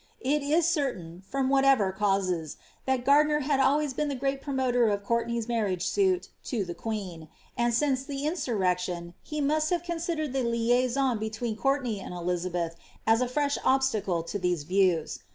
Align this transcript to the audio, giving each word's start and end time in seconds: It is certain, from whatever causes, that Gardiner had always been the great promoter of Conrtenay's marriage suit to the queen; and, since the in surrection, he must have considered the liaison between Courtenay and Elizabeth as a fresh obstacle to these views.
It 0.21 0.41
is 0.41 0.67
certain, 0.67 1.21
from 1.29 1.47
whatever 1.47 1.91
causes, 1.91 2.57
that 2.87 3.05
Gardiner 3.05 3.41
had 3.41 3.59
always 3.59 3.93
been 3.93 4.07
the 4.07 4.15
great 4.15 4.41
promoter 4.41 4.87
of 4.89 5.03
Conrtenay's 5.03 5.47
marriage 5.47 5.85
suit 5.85 6.29
to 6.45 6.65
the 6.65 6.73
queen; 6.73 7.29
and, 7.55 7.71
since 7.71 8.03
the 8.03 8.25
in 8.25 8.33
surrection, 8.35 9.13
he 9.21 9.41
must 9.41 9.69
have 9.69 9.83
considered 9.83 10.33
the 10.33 10.41
liaison 10.41 11.19
between 11.19 11.55
Courtenay 11.55 11.99
and 11.99 12.15
Elizabeth 12.15 12.75
as 13.05 13.21
a 13.21 13.27
fresh 13.27 13.59
obstacle 13.63 14.23
to 14.23 14.39
these 14.39 14.63
views. 14.63 15.19